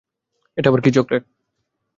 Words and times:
এটা 0.57 0.67
আবার 0.69 0.81
কি 0.83 0.89
চকলেট? 0.91 1.23